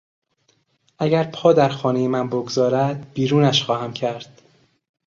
[0.99, 4.41] اگر پا در خانهی من بگذارد بیرونش خواهم کرد!